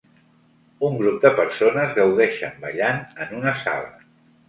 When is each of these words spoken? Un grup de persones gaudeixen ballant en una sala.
Un 0.87 0.97
grup 1.01 1.19
de 1.27 1.33
persones 1.41 1.95
gaudeixen 2.01 2.59
ballant 2.67 3.07
en 3.27 3.41
una 3.43 3.59
sala. 3.65 3.97